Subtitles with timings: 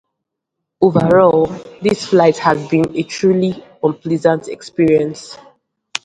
[0.81, 1.45] Overall,
[1.83, 5.37] this flight has been a truly unpleasant experience.